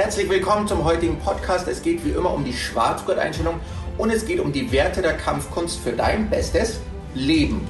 [0.00, 1.68] Herzlich willkommen zum heutigen Podcast.
[1.68, 3.60] Es geht wie immer um die Schwarzgurt-Einstellung
[3.98, 6.80] und es geht um die Werte der Kampfkunst für dein bestes
[7.14, 7.68] Leben.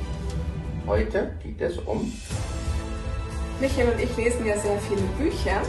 [0.87, 2.13] Heute geht es um.
[3.61, 5.61] Michael und ich lesen ja sehr viele Bücher.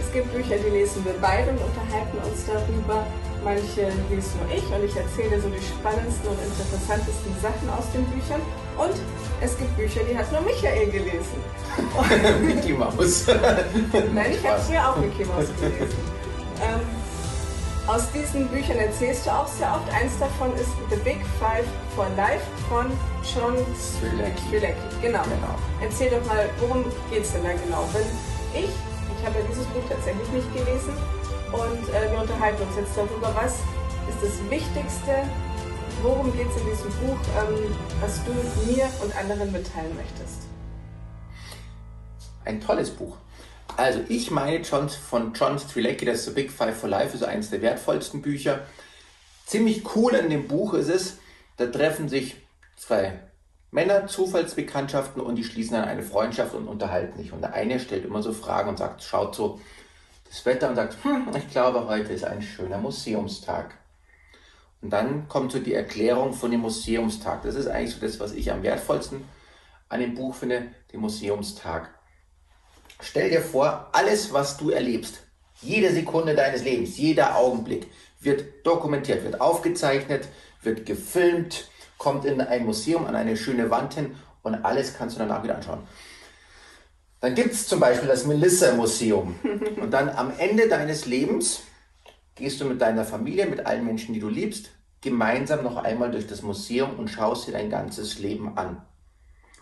[0.00, 3.04] Es gibt Bücher, die lesen wir beide und unterhalten uns darüber.
[3.42, 8.04] Manche lese nur ich und ich erzähle so die spannendsten und interessantesten Sachen aus den
[8.04, 8.40] Büchern.
[8.80, 8.96] Und
[9.42, 11.36] es gibt Bücher, die hat nur Michael gelesen.
[12.46, 13.26] Mickey Mouse.
[14.14, 15.98] Nein, ich habe früher auch Mickey Mouse gelesen.
[16.62, 16.80] Ähm,
[17.86, 19.92] aus diesen Büchern erzählst du auch sehr oft.
[19.92, 22.86] Eins davon ist The Big Five for Life von
[23.22, 24.72] John Swilecki.
[25.02, 25.22] Genau.
[25.24, 25.54] genau.
[25.82, 27.84] Erzähl doch mal, worum geht es denn da genau?
[27.92, 30.94] Wenn ich, ich habe ja dieses Buch tatsächlich nicht gelesen,
[31.52, 33.54] und äh, wir unterhalten uns jetzt darüber, was
[34.08, 35.26] ist das Wichtigste,
[36.02, 38.32] worum geht es in diesem Buch, ähm, was du
[38.70, 40.42] mir und anderen mitteilen möchtest.
[42.44, 43.16] Ein tolles Buch.
[43.76, 47.50] Also ich meine John, von John Strilecki, das The Big Five for Life, ist eines
[47.50, 48.60] der wertvollsten Bücher.
[49.46, 51.18] Ziemlich cool in dem Buch ist es,
[51.56, 52.36] da treffen sich
[52.76, 53.20] zwei
[53.70, 57.32] Männer, Zufallsbekanntschaften und die schließen dann eine Freundschaft und unterhalten sich.
[57.32, 59.60] Und der eine stellt immer so Fragen und sagt, schaut so,
[60.28, 63.79] das Wetter und sagt, hm, ich glaube, heute ist ein schöner Museumstag.
[64.82, 67.42] Und dann kommt so die Erklärung von dem Museumstag.
[67.42, 69.24] Das ist eigentlich so das, was ich am wertvollsten
[69.88, 71.90] an dem Buch finde, den Museumstag.
[73.00, 75.22] Stell dir vor, alles, was du erlebst,
[75.60, 77.88] jede Sekunde deines Lebens, jeder Augenblick
[78.20, 80.28] wird dokumentiert, wird aufgezeichnet,
[80.62, 85.20] wird gefilmt, kommt in ein Museum an eine schöne Wand hin und alles kannst du
[85.20, 85.86] danach wieder anschauen.
[87.20, 89.38] Dann gibt es zum Beispiel das Melissa-Museum.
[89.80, 91.60] Und dann am Ende deines Lebens
[92.34, 96.26] gehst du mit deiner Familie, mit allen Menschen, die du liebst, gemeinsam noch einmal durch
[96.26, 98.82] das Museum und schaust dir dein ganzes Leben an.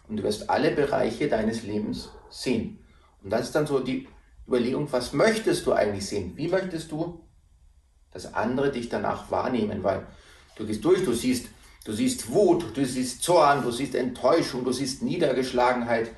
[0.09, 2.85] Und du wirst alle Bereiche deines Lebens sehen.
[3.23, 4.09] Und das ist dann so die
[4.47, 6.33] Überlegung, was möchtest du eigentlich sehen?
[6.37, 7.21] Wie möchtest du,
[8.13, 9.85] dass andere dich danach wahrnehmen?
[9.85, 10.07] Weil
[10.57, 11.49] du gehst durch, du siehst,
[11.85, 16.11] du siehst Wut, du siehst Zorn, du siehst Enttäuschung, du siehst Niedergeschlagenheit,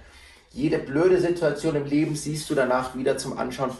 [0.52, 3.70] jede blöde Situation im Leben siehst du danach wieder zum Anschauen.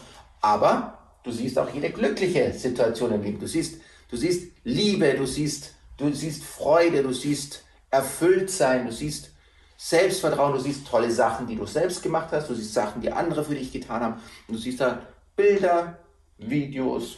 [0.41, 3.39] Aber du siehst auch jede glückliche Situation im Leben.
[3.39, 9.31] Du siehst, du siehst Liebe, du siehst, du siehst Freude, du siehst Erfülltsein, du siehst
[9.77, 13.43] Selbstvertrauen, du siehst tolle Sachen, die du selbst gemacht hast, du siehst Sachen, die andere
[13.43, 14.21] für dich getan haben.
[14.47, 15.99] Und du siehst da Bilder,
[16.37, 17.17] Videos,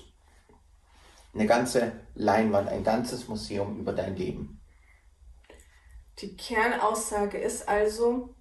[1.33, 4.61] eine ganze Leinwand, ein ganzes Museum über dein Leben.
[6.19, 8.35] Die Kernaussage ist also,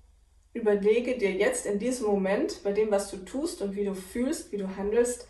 [0.52, 4.52] überlege dir jetzt in diesem Moment, bei dem, was du tust und wie du fühlst,
[4.52, 5.26] wie du handelst,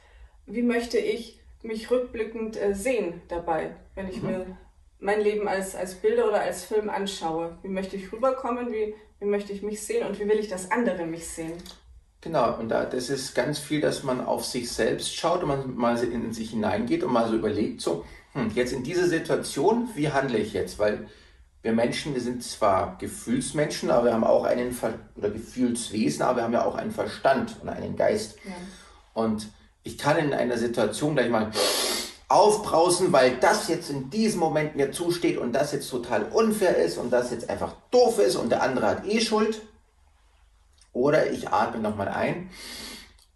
[0.46, 4.28] wie möchte ich mich rückblickend äh, sehen dabei, wenn ich mhm.
[4.28, 4.58] mir
[4.98, 7.58] mein Leben als, als Bilder oder als Film anschaue.
[7.62, 10.70] Wie möchte ich rüberkommen, wie, wie möchte ich mich sehen und wie will ich, dass
[10.70, 11.54] andere mich sehen?
[12.20, 15.76] Genau, und da, das ist ganz viel, dass man auf sich selbst schaut und man
[15.76, 20.12] mal in sich hineingeht und mal so überlegt, so, hm, jetzt in dieser Situation, wie
[20.12, 20.78] handle ich jetzt?
[20.78, 21.08] Weil
[21.62, 26.38] wir Menschen, wir sind zwar Gefühlsmenschen, aber wir haben auch einen Ver oder Gefühlswesen, aber
[26.38, 28.36] wir haben ja auch einen Verstand und einen Geist.
[28.44, 28.52] Ja.
[29.14, 29.48] Und
[29.84, 31.50] ich kann in einer Situation gleich mal
[32.28, 36.96] aufbrausen, weil das jetzt in diesem Moment mir zusteht und das jetzt total unfair ist
[36.96, 39.60] und das jetzt einfach doof ist und der andere hat eh Schuld.
[40.92, 42.50] Oder ich atme nochmal ein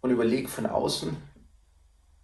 [0.01, 1.15] und überlege von außen,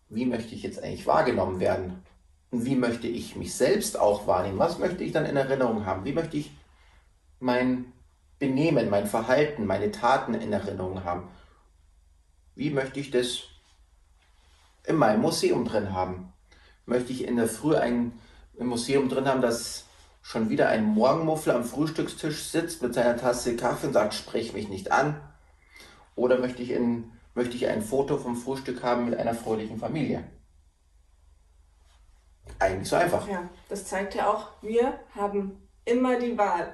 [0.09, 2.03] wie möchte ich jetzt eigentlich wahrgenommen werden?
[2.51, 4.59] Und wie möchte ich mich selbst auch wahrnehmen?
[4.59, 6.05] Was möchte ich dann in Erinnerung haben?
[6.05, 6.51] Wie möchte ich
[7.40, 7.91] mein
[8.38, 11.29] Benehmen, mein Verhalten, meine Taten in Erinnerung haben?
[12.55, 13.40] Wie möchte ich das
[14.86, 16.34] in meinem Museum drin haben?
[16.86, 18.20] Möchte ich in der Früh ein
[18.58, 19.86] Museum drin haben, das
[20.22, 24.70] schon wieder ein Morgenmuffel am Frühstückstisch sitzt mit seiner Tasse Kaffee und sagt, sprich mich
[24.70, 25.22] nicht an?
[26.16, 30.24] Oder möchte ich, in, möchte ich ein Foto vom Frühstück haben mit einer fröhlichen Familie?
[32.59, 33.28] Eigentlich so einfach.
[33.28, 36.74] Ja, das zeigt ja auch, wir haben immer die Wahl.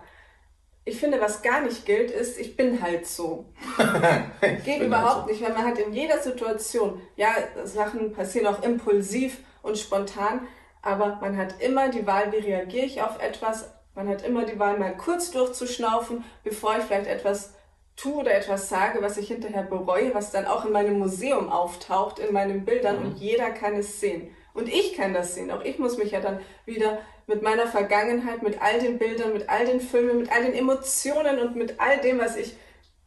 [0.89, 3.45] Ich finde, was gar nicht gilt, ist, ich bin halt so.
[4.65, 5.31] Geht überhaupt halt so.
[5.31, 7.29] nicht, weil man hat in jeder Situation, ja,
[7.63, 10.47] Sachen passieren auch impulsiv und spontan,
[10.81, 13.69] aber man hat immer die Wahl, wie reagiere ich auf etwas.
[13.93, 17.53] Man hat immer die Wahl, mal kurz durchzuschnaufen, bevor ich vielleicht etwas
[17.95, 22.17] tue oder etwas sage, was ich hinterher bereue, was dann auch in meinem Museum auftaucht,
[22.17, 23.05] in meinen Bildern mhm.
[23.05, 24.35] und jeder kann es sehen.
[24.53, 25.51] Und ich kann das sehen.
[25.51, 29.49] Auch ich muss mich ja dann wieder mit meiner Vergangenheit, mit all den Bildern, mit
[29.49, 32.55] all den Filmen, mit all den Emotionen und mit all dem, was ich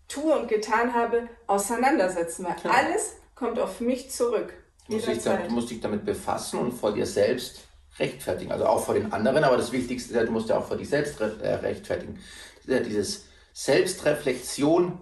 [0.08, 2.44] tue und getan habe, auseinandersetzen.
[2.44, 2.70] Weil ja.
[2.70, 4.52] alles kommt auf mich zurück.
[4.88, 7.68] Du musst, dich, du musst dich damit befassen und vor dir selbst
[7.98, 8.52] rechtfertigen.
[8.52, 10.88] Also auch vor den anderen, aber das Wichtigste ist, du musst ja auch vor dich
[10.88, 12.18] selbst äh, rechtfertigen.
[12.66, 14.98] Dieses Selbstreflexion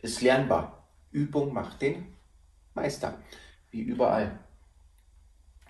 [0.00, 0.88] ist lernbar.
[1.10, 2.14] Übung macht den
[2.74, 3.18] Meister.
[3.70, 4.38] wie überall.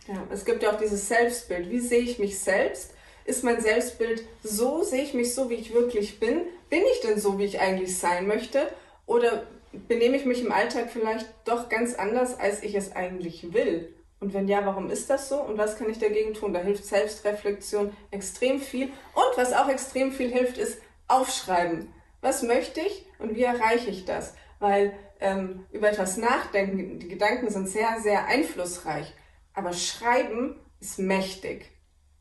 [0.08, 1.70] Ja, es gibt ja auch dieses Selbstbild.
[1.70, 2.94] Wie sehe ich mich selbst?
[3.24, 4.82] Ist mein Selbstbild so?
[4.82, 6.42] Sehe ich mich so, wie ich wirklich bin?
[6.70, 8.66] Bin ich denn so, wie ich eigentlich sein möchte?
[9.06, 9.46] Oder
[9.88, 13.94] benehme ich mich im Alltag vielleicht doch ganz anders, als ich es eigentlich will?
[14.18, 15.40] Und wenn ja, warum ist das so?
[15.40, 16.52] Und was kann ich dagegen tun?
[16.52, 18.86] Da hilft Selbstreflexion extrem viel.
[19.14, 20.78] Und was auch extrem viel hilft, ist
[21.08, 21.92] aufschreiben.
[22.20, 24.34] Was möchte ich und wie erreiche ich das?
[24.60, 29.12] Weil ähm, über etwas nachdenken, die Gedanken sind sehr, sehr einflussreich.
[29.54, 31.70] Aber Schreiben ist mächtig.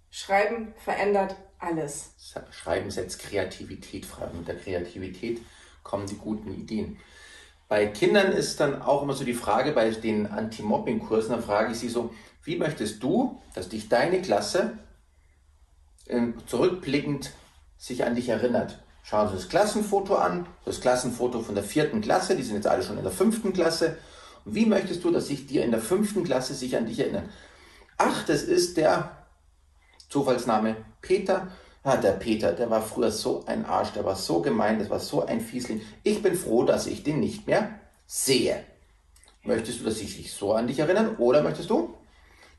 [0.09, 2.15] Schreiben verändert alles.
[2.51, 4.27] Schreiben setzt Kreativität frei.
[4.33, 5.41] Mit der Kreativität
[5.83, 6.97] kommen die guten Ideen.
[7.67, 11.79] Bei Kindern ist dann auch immer so die Frage, bei den Anti-Mobbing-Kursen, da frage ich
[11.79, 12.13] sie so,
[12.43, 14.77] wie möchtest du, dass dich deine Klasse
[16.07, 17.31] äh, zurückblickend
[17.77, 18.83] sich an dich erinnert?
[19.03, 22.83] Schauen Sie das Klassenfoto an, das Klassenfoto von der vierten Klasse, die sind jetzt alle
[22.83, 23.97] schon in der fünften Klasse.
[24.45, 27.29] Wie möchtest du, dass sich dir in der fünften Klasse sich an dich erinnern?
[27.97, 29.25] Ach, das ist der
[30.09, 31.51] Zufallsname Peter.
[31.83, 34.99] Ah, der Peter, der war früher so ein Arsch, der war so gemein, das war
[34.99, 35.81] so ein Fiesling.
[36.03, 38.63] Ich bin froh, dass ich den nicht mehr sehe.
[39.43, 41.95] Möchtest du, dass ich sich so an dich erinnern oder möchtest du?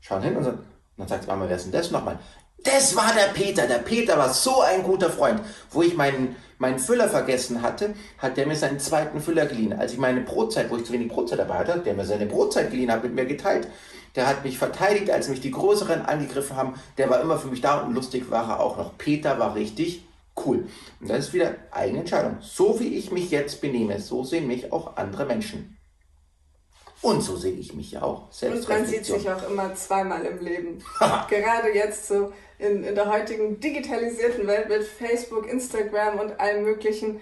[0.01, 0.65] Schauen hin und sagen,
[0.97, 2.19] dann sagt Mama, wer ist denn das nochmal?
[2.63, 3.67] Das war der Peter.
[3.67, 5.41] Der Peter war so ein guter Freund.
[5.69, 9.73] Wo ich meinen, meinen Füller vergessen hatte, hat der mir seinen zweiten Füller geliehen.
[9.73, 12.71] Als ich meine Brotzeit, wo ich zu wenig Brotzeit dabei hatte, der mir seine Brotzeit
[12.71, 13.67] geliehen hat, mit mir geteilt.
[14.15, 16.75] Der hat mich verteidigt, als mich die Größeren angegriffen haben.
[16.97, 18.97] Der war immer für mich da und lustig war er auch noch.
[18.97, 20.05] Peter war richtig
[20.45, 20.67] cool.
[21.01, 22.37] Und das ist wieder eigene Entscheidung.
[22.41, 25.77] So wie ich mich jetzt benehme, so sehen mich auch andere Menschen.
[27.03, 28.29] Und so sehe ich mich ja auch.
[28.41, 30.81] Und man sieht sich auch immer zweimal im Leben.
[31.29, 37.19] Gerade jetzt so in, in der heutigen digitalisierten Welt mit Facebook, Instagram und allem Möglichen.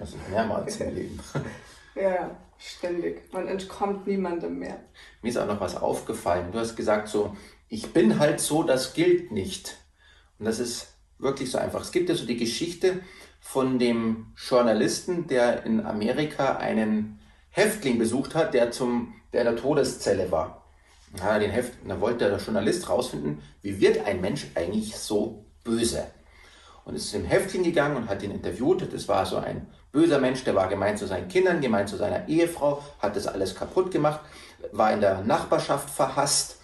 [0.00, 1.20] Das ist mehrmals im Leben.
[1.94, 3.30] ja, ständig.
[3.34, 4.80] Man entkommt niemandem mehr.
[5.20, 6.50] Mir ist auch noch was aufgefallen.
[6.50, 7.36] Du hast gesagt so,
[7.68, 9.76] ich bin halt so, das gilt nicht.
[10.38, 11.82] Und das ist wirklich so einfach.
[11.82, 13.00] Es gibt ja so die Geschichte
[13.40, 17.17] von dem Journalisten, der in Amerika einen
[17.58, 20.62] Häftling besucht hat, der zum, der in der Todeszelle war.
[21.18, 26.06] Ja, den Heft, da wollte der Journalist rausfinden, wie wird ein Mensch eigentlich so böse?
[26.84, 28.92] Und ist zum Häftling gegangen und hat ihn interviewt.
[28.92, 32.28] Das war so ein böser Mensch, der war gemeint zu seinen Kindern, gemeint zu seiner
[32.28, 34.20] Ehefrau, hat das alles kaputt gemacht,
[34.70, 36.58] war in der Nachbarschaft verhasst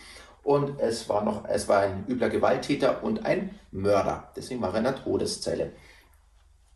[0.44, 4.30] und es war noch, es war ein übler Gewalttäter und ein Mörder.
[4.36, 5.72] Deswegen war er in der Todeszelle.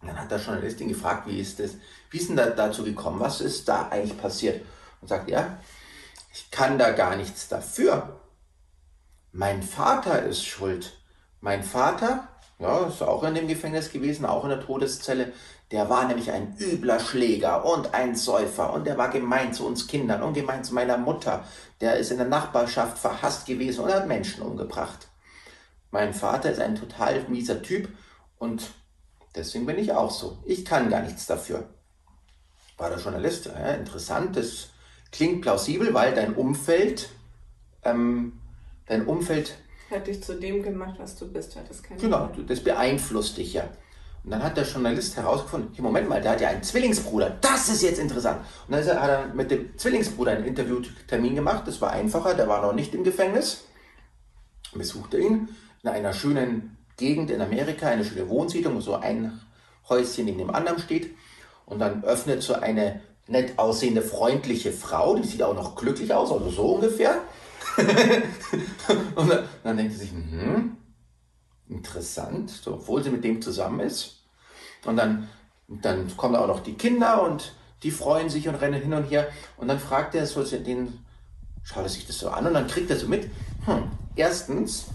[0.01, 1.73] Und dann hat der Journalist ihn gefragt, wie ist das,
[2.11, 3.21] wie ist denn da dazu gekommen?
[3.21, 4.65] Was ist da eigentlich passiert?
[5.01, 5.59] Und sagt er,
[6.33, 8.21] ich kann da gar nichts dafür.
[9.33, 10.93] Mein Vater ist schuld.
[11.41, 12.29] Mein Vater,
[12.59, 15.33] ja, ist auch in dem Gefängnis gewesen, auch in der Todeszelle.
[15.71, 19.87] Der war nämlich ein übler Schläger und ein Säufer und der war gemein zu uns
[19.87, 21.45] Kindern und gemein zu meiner Mutter.
[21.81, 25.09] Der ist in der Nachbarschaft verhasst gewesen und hat Menschen umgebracht.
[25.91, 27.89] Mein Vater ist ein total mieser Typ
[28.39, 28.71] und
[29.39, 30.39] deswegen bin ich auch so.
[30.45, 31.69] Ich kann gar nichts dafür.
[32.77, 34.69] War der Journalist, ja, interessant, das
[35.11, 37.09] klingt plausibel, weil dein Umfeld,
[37.83, 38.41] ähm,
[38.87, 39.55] dein Umfeld
[39.91, 43.55] hat dich zu dem gemacht, was du bist, hat das keine Genau, das beeinflusst dich
[43.55, 43.65] ja.
[44.25, 47.39] Und dann hat der Journalist herausgefunden, hey, Moment mal, der hat ja einen Zwillingsbruder.
[47.41, 48.45] Das ist jetzt interessant.
[48.67, 51.67] Und dann hat er mit dem Zwillingsbruder einen Interviewtermin gemacht.
[51.67, 53.65] Das war einfacher, der war noch nicht im Gefängnis.
[54.75, 55.49] Besuchte ihn
[55.83, 59.41] in einer schönen Gegend in Amerika, eine schöne Wohnsiedlung, wo so ein
[59.89, 61.15] Häuschen neben dem anderen steht.
[61.65, 66.31] Und dann öffnet so eine nett aussehende, freundliche Frau, die sieht auch noch glücklich aus,
[66.31, 67.23] also so ungefähr.
[69.15, 70.77] und dann, dann denkt sie sich, hm,
[71.69, 74.23] interessant, so, obwohl sie mit dem zusammen ist.
[74.85, 75.29] Und dann,
[75.69, 77.53] dann kommen auch noch die Kinder und
[77.83, 79.29] die freuen sich und rennen hin und her.
[79.57, 81.05] Und dann fragt er so den,
[81.63, 83.31] schaut er sich das so an und dann kriegt er so mit,
[83.67, 84.87] hm, erstens,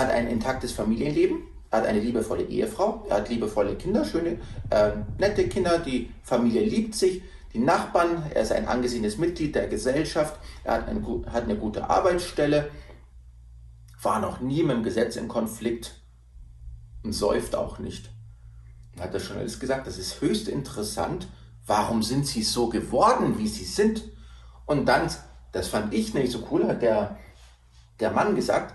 [0.00, 4.38] er hat ein intaktes Familienleben, er hat eine liebevolle Ehefrau, er hat liebevolle Kinder, schöne,
[4.70, 9.68] äh, nette Kinder, die Familie liebt sich, die Nachbarn, er ist ein angesehenes Mitglied der
[9.68, 12.70] Gesellschaft, er hat, ein, hat eine gute Arbeitsstelle,
[14.02, 15.94] war noch nie mit dem Gesetz im Konflikt
[17.02, 18.08] und säuft auch nicht.
[18.94, 21.28] Dann hat der Journalist gesagt, das ist höchst interessant,
[21.66, 24.04] warum sind sie so geworden, wie sie sind?
[24.64, 25.10] Und dann,
[25.52, 27.18] das fand ich nicht so cool, hat der,
[27.98, 28.74] der Mann gesagt,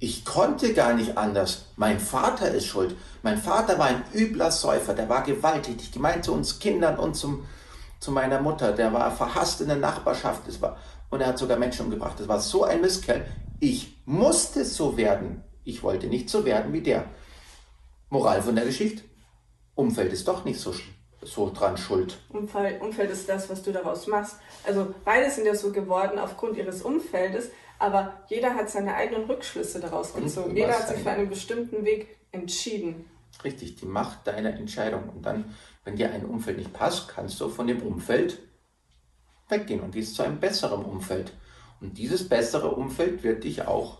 [0.00, 1.66] ich konnte gar nicht anders.
[1.76, 2.96] Mein Vater ist schuld.
[3.22, 7.46] Mein Vater war ein übler Säufer, der war gewalttätig, gemeint zu uns Kindern und zum,
[8.00, 8.72] zu meiner Mutter.
[8.72, 10.78] Der war verhasst in der Nachbarschaft das war,
[11.10, 12.18] und er hat sogar Menschen umgebracht.
[12.18, 13.26] Das war so ein Misskerl.
[13.60, 15.44] Ich musste so werden.
[15.64, 17.04] Ich wollte nicht so werden wie der.
[18.08, 19.02] Moral von der Geschichte.
[19.74, 20.74] Umfeld ist doch nicht so
[21.22, 22.18] so dran schuld.
[22.30, 24.36] Umfeld, Umfeld ist das, was du daraus machst.
[24.66, 29.80] Also beide sind ja so geworden aufgrund ihres Umfeldes, aber jeder hat seine eigenen Rückschlüsse
[29.80, 30.54] daraus gezogen.
[30.54, 33.06] Jeder hat sich für einen bestimmten Weg entschieden.
[33.42, 35.08] Richtig, die Macht deiner Entscheidung.
[35.08, 38.38] Und dann, wenn dir ein Umfeld nicht passt, kannst du von dem Umfeld
[39.48, 41.32] weggehen und gehst zu einem besseren Umfeld.
[41.80, 43.98] Und dieses bessere Umfeld wird dich auch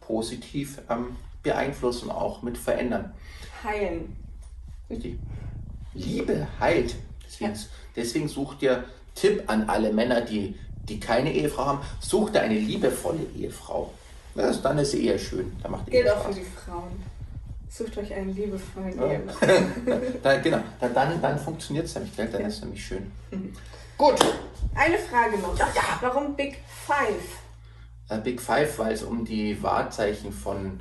[0.00, 3.14] positiv ähm, beeinflussen, auch mit verändern.
[3.64, 4.16] Heilen.
[4.90, 5.18] Richtig.
[5.94, 6.96] Liebe heilt.
[7.24, 7.60] Deswegen, ja.
[7.96, 10.56] deswegen such dir Tipp an alle Männer, die,
[10.88, 13.92] die keine Ehefrau haben, such dir eine liebevolle Ehefrau.
[14.34, 15.56] Das, dann ist sie eher schön.
[15.62, 17.02] Da macht Gilt auch für die Frauen.
[17.68, 19.12] Sucht euch einen liebevollen ja.
[19.12, 19.34] Ehemann.
[20.22, 22.28] da, genau, da, dann, dann funktioniert es nämlich, gell?
[22.28, 22.46] dann ja.
[22.46, 23.10] ist es nämlich schön.
[23.98, 24.14] Gut.
[24.74, 25.56] Eine Frage noch.
[25.58, 25.98] Ja, ja.
[26.00, 27.38] Warum Big Five?
[28.08, 30.80] Äh, Big Five, weil es um die Wahrzeichen von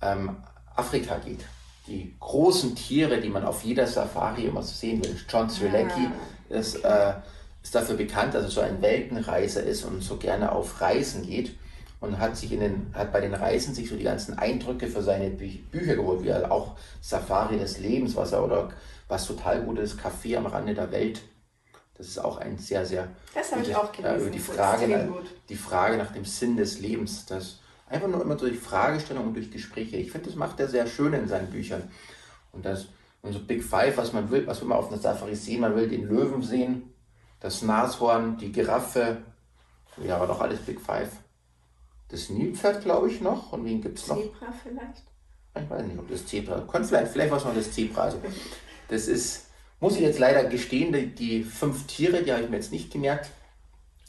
[0.00, 0.36] ähm,
[0.76, 1.44] Afrika geht.
[1.86, 5.18] Die großen Tiere, die man auf jeder Safari immer so sehen will.
[5.28, 6.54] John Strzelecki ah.
[6.54, 7.14] ist, äh,
[7.62, 11.54] ist dafür bekannt, dass er so ein Weltenreiser ist und so gerne auf Reisen geht
[12.00, 15.02] und hat sich in den, hat bei den Reisen sich so die ganzen Eindrücke für
[15.02, 18.70] seine Bü Bücher geholt, wie er auch Safari des Lebens, was er oder
[19.08, 21.22] was total gut ist, Café am Rande der Welt.
[21.94, 23.08] Das ist auch ein sehr, sehr.
[23.34, 24.16] Das habe ich auch gelesen.
[24.16, 27.26] Äh, über die Frage, nach, die Frage nach dem Sinn des Lebens.
[27.26, 29.98] Das einfach nur immer durch Fragestellungen und durch Gespräche.
[29.98, 31.88] Ich finde, das macht er sehr schön in seinen Büchern.
[32.50, 32.86] Und das,
[33.20, 35.76] und so Big Five, was man will, was will man auf einer Safari sehen, man
[35.76, 36.91] will den Löwen sehen,
[37.42, 39.18] das Nashorn, die Giraffe,
[40.02, 41.10] ja, aber doch alles Big Five.
[42.08, 43.52] Das Nilpferd, glaube ich, noch.
[43.52, 44.16] Und wen gibt es noch?
[44.16, 45.02] Zebra vielleicht?
[45.54, 46.60] Ich weiß nicht, ob das Zebra.
[46.60, 48.02] Könnte vielleicht, vielleicht was noch das Zebra.
[48.02, 48.18] Also,
[48.88, 49.48] das ist,
[49.80, 52.92] muss ich jetzt leider gestehen, die, die fünf Tiere, die habe ich mir jetzt nicht
[52.92, 53.30] gemerkt.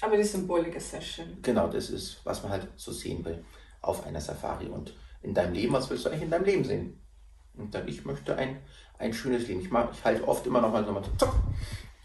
[0.02, 1.42] Aber die Symbolik ist sehr schön.
[1.42, 3.44] Genau, das ist, was man halt so sehen will
[3.82, 4.68] auf einer Safari.
[4.68, 7.02] Und in deinem Leben, was willst du eigentlich in deinem Leben sehen?
[7.58, 8.60] Und dann, ich möchte ein,
[9.00, 9.62] ein schönes Leben.
[9.62, 11.28] Ich, mag, ich halte oft immer noch mal so mal so,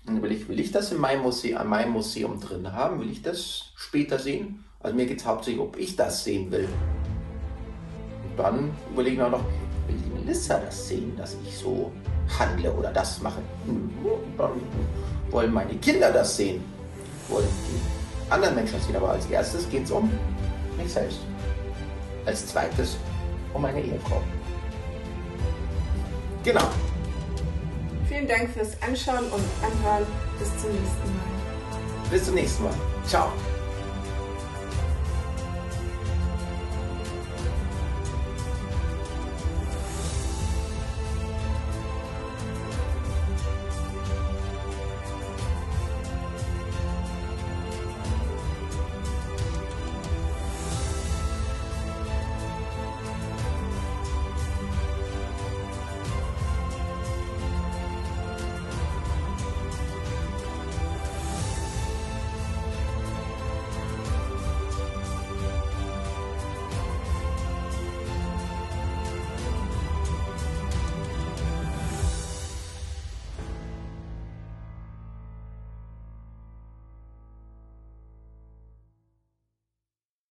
[0.09, 3.01] und will ich, will ich das in meinem Museum, an meinem Museum drin haben?
[3.01, 4.65] Will ich das später sehen?
[4.81, 6.69] Also mir geht es hauptsächlich, ob ich das sehen will.
[8.25, 9.45] Und dann überlege ich mir auch noch,
[9.87, 11.93] will die Melissa das sehen, dass ich so
[12.39, 13.41] handle oder das mache?
[13.67, 14.51] Dann
[15.31, 16.63] wollen meine Kinder das sehen.
[17.29, 18.97] Wollen die anderen Menschen das sehen.
[18.97, 20.11] Aber als erstes geht es um
[20.77, 21.21] mich selbst.
[22.25, 22.97] Als zweites
[23.53, 24.23] um meine Ehefrau.
[26.45, 26.69] Genau.
[28.09, 30.07] Vielen Dank fürs Anschauen und Anhören.
[30.39, 32.11] Bis zum nächsten Mal.
[32.11, 32.75] Bis zum nächsten Mal.
[33.07, 33.33] Ciao.